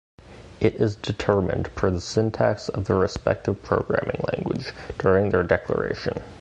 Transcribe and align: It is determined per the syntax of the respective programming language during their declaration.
It 0.59 0.73
is 0.77 0.95
determined 0.95 1.75
per 1.75 1.91
the 1.91 2.01
syntax 2.01 2.69
of 2.69 2.85
the 2.85 2.95
respective 2.95 3.61
programming 3.61 4.23
language 4.33 4.73
during 4.97 5.29
their 5.29 5.43
declaration. 5.43 6.15